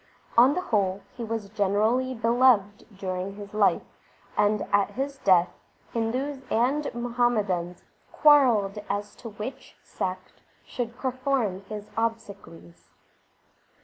[0.35, 3.83] On the whole he was generally beloved during his life,
[4.35, 5.49] and at his death
[5.93, 12.89] Hindus and Muhammadans quarrelled as to which sect should perform his obsequies.